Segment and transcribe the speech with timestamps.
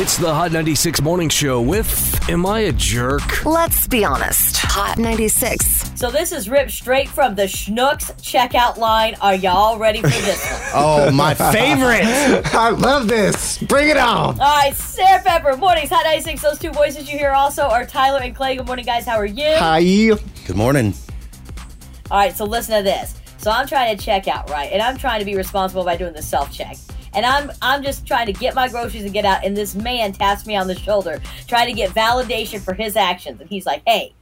[0.00, 3.44] It's the Hot 96 Morning Show with Am I a Jerk?
[3.44, 4.58] Let's be honest.
[4.58, 5.90] Hot 96.
[5.98, 9.16] So this is ripped straight from the Schnucks checkout line.
[9.20, 10.60] Are y'all ready for this one?
[10.72, 12.04] Oh, my favorite.
[12.54, 13.58] I love this.
[13.58, 14.38] Bring it on.
[14.38, 16.42] All right, Sarah Pepper, mornings, Hot 96.
[16.42, 18.54] Those two voices you hear also are Tyler and Clay.
[18.54, 19.04] Good morning, guys.
[19.04, 19.56] How are you?
[19.56, 19.82] Hi.
[19.82, 20.94] Good morning.
[22.08, 23.16] All right, so listen to this.
[23.38, 24.70] So I'm trying to check out, right?
[24.70, 26.76] And I'm trying to be responsible by doing the self check.
[27.14, 29.44] And I'm I'm just trying to get my groceries and get out.
[29.44, 33.40] And this man taps me on the shoulder, trying to get validation for his actions.
[33.40, 34.14] And he's like, "Hey,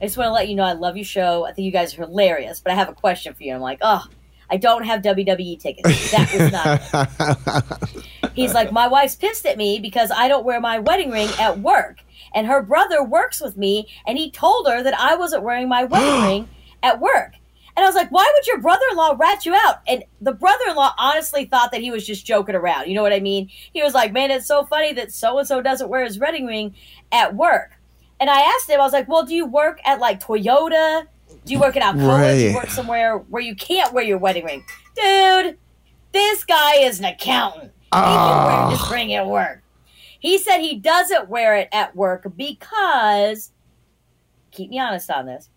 [0.00, 1.46] I just want to let you know I love your show.
[1.46, 3.78] I think you guys are hilarious, but I have a question for you." I'm like,
[3.82, 4.04] "Oh,
[4.50, 6.10] I don't have WWE tickets.
[6.12, 10.78] That was not." He's like, "My wife's pissed at me because I don't wear my
[10.78, 11.98] wedding ring at work."
[12.34, 15.84] And her brother works with me, and he told her that I wasn't wearing my
[15.84, 16.48] wedding ring
[16.82, 17.32] at work.
[17.76, 19.80] And I was like, why would your brother in law rat you out?
[19.86, 22.88] And the brother in law honestly thought that he was just joking around.
[22.88, 23.50] You know what I mean?
[23.72, 26.46] He was like, man, it's so funny that so and so doesn't wear his wedding
[26.46, 26.74] ring
[27.12, 27.72] at work.
[28.18, 31.06] And I asked him, I was like, well, do you work at like Toyota?
[31.44, 32.34] Do you work at Alcoa?
[32.34, 34.64] Do you work somewhere where you can't wear your wedding ring?
[34.94, 35.58] Dude,
[36.12, 37.72] this guy is an accountant.
[37.72, 38.70] He can wear ah.
[38.70, 39.62] his ring at work.
[40.18, 43.52] He said he doesn't wear it at work because,
[44.50, 45.50] keep me honest on this,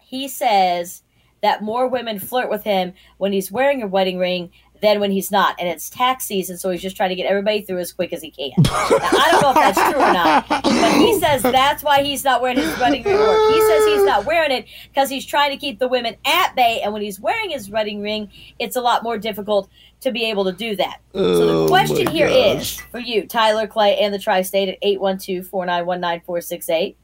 [0.00, 1.02] he says
[1.42, 4.50] that more women flirt with him when he's wearing a wedding ring
[4.82, 5.56] than when he's not.
[5.58, 8.20] And it's tax season, so he's just trying to get everybody through as quick as
[8.22, 8.50] he can.
[8.58, 12.24] Now, I don't know if that's true or not, but he says that's why he's
[12.24, 13.52] not wearing his wedding ring work.
[13.54, 16.80] He says he's not wearing it because he's trying to keep the women at bay.
[16.82, 19.70] And when he's wearing his wedding ring, it's a lot more difficult
[20.02, 21.00] to be able to do that.
[21.14, 24.68] so Oh, the question my here is for you, Tyler Clay, and the Tri State
[24.68, 26.96] at 812 491 9468.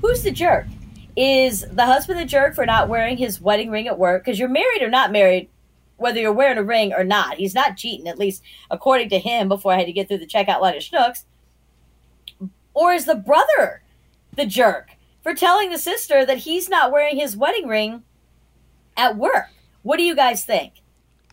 [0.00, 0.66] Who's the jerk?
[1.16, 4.24] Is the husband the jerk for not wearing his wedding ring at work?
[4.24, 5.48] Because you're married or not married,
[5.96, 7.36] whether you're wearing a ring or not.
[7.36, 10.26] He's not cheating, at least according to him, before I had to get through the
[10.26, 11.24] checkout line of Schnucks.
[12.72, 13.82] Or is the brother
[14.34, 14.90] the jerk
[15.22, 18.02] for telling the sister that he's not wearing his wedding ring
[18.96, 19.46] at work?
[19.82, 20.74] What do you guys think?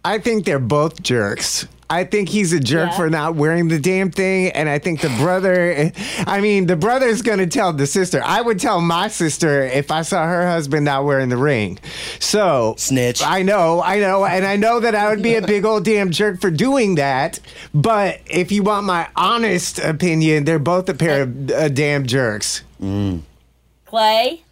[0.03, 1.67] I think they're both jerks.
[1.89, 2.95] I think he's a jerk Yeah.
[2.95, 4.49] for not wearing the damn thing.
[4.53, 5.91] And I think the brother,
[6.25, 8.21] I mean, the brother's going to tell the sister.
[8.23, 11.79] I would tell my sister if I saw her husband not wearing the ring.
[12.19, 13.21] So, Snitch.
[13.21, 14.23] I know, I know.
[14.25, 17.41] And I know that I would be a big old damn jerk for doing that.
[17.73, 22.63] But if you want my honest opinion, they're both a pair of uh, damn jerks.
[23.85, 24.43] Clay?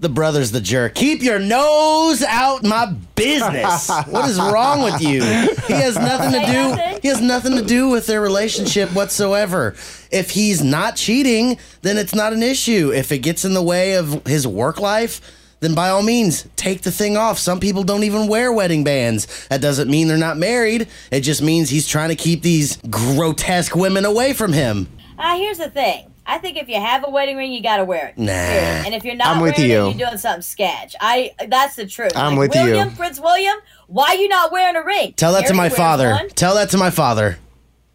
[0.00, 0.94] The brother's the jerk.
[0.94, 3.88] Keep your nose out my business.
[4.06, 5.22] what is wrong with you?
[5.22, 6.98] He has nothing to do.
[7.02, 9.74] He has nothing to do with their relationship whatsoever.
[10.12, 12.92] If he's not cheating, then it's not an issue.
[12.94, 15.20] If it gets in the way of his work life,
[15.58, 17.40] then by all means, take the thing off.
[17.40, 19.48] Some people don't even wear wedding bands.
[19.48, 20.86] That doesn't mean they're not married.
[21.10, 24.86] It just means he's trying to keep these grotesque women away from him.
[25.18, 26.08] Ah, here's the thing.
[26.30, 28.18] I think if you have a wedding ring, you gotta wear it.
[28.18, 28.26] Nah.
[28.26, 28.82] Period.
[28.86, 29.86] And if you're not I'm with wearing you.
[29.86, 30.94] it, you're doing something sketch.
[31.00, 32.12] I that's the truth.
[32.14, 32.62] I'm Like, with you.
[32.64, 33.56] William, Prince William,
[33.86, 35.14] why are you not wearing a ring?
[35.14, 36.10] Tell that to my father.
[36.10, 36.28] one.
[36.28, 37.38] Tell that to my father.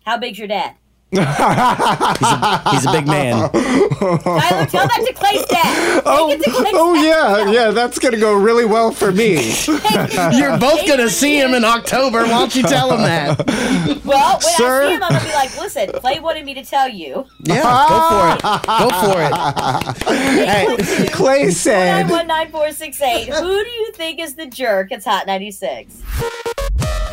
[0.05, 0.73] How big's your dad?
[1.13, 3.49] He's a big man.
[3.49, 6.01] Tyler, tell that to Clay's dad.
[6.05, 9.11] Oh, Take it to Clay's oh yeah, yeah, that's going to go really well for
[9.11, 9.53] me.
[9.67, 12.23] You're both gonna see him in October.
[12.23, 13.37] Why don't you tell him that?
[14.03, 14.83] Well, when Sir?
[14.83, 17.25] I see him, I'm gonna be like, listen, Clay wanted me to tell you.
[17.39, 18.41] Yeah, go for it.
[18.79, 19.33] Go for it.
[20.47, 22.07] Hey, Clay said.
[22.07, 23.39] 919-468.
[23.39, 24.91] Who do you think is the jerk?
[24.91, 26.01] It's Hot 96.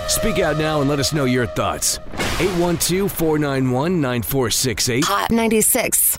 [0.08, 1.98] Speak out now and let us know your thoughts.
[2.40, 5.04] 812 491 9468.
[5.04, 6.18] Hot 96.